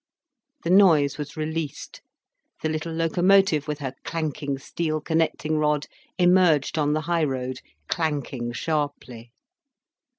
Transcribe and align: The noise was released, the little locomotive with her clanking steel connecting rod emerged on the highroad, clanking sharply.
The 0.63 0.71
noise 0.71 1.19
was 1.19 1.37
released, 1.37 2.01
the 2.63 2.69
little 2.69 2.91
locomotive 2.91 3.67
with 3.67 3.77
her 3.81 3.93
clanking 4.03 4.57
steel 4.57 4.99
connecting 4.99 5.59
rod 5.59 5.85
emerged 6.17 6.79
on 6.79 6.93
the 6.93 7.01
highroad, 7.01 7.59
clanking 7.87 8.51
sharply. 8.51 9.31